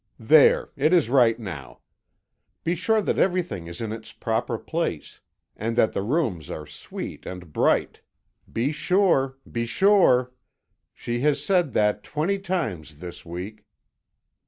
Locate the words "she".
10.91-11.19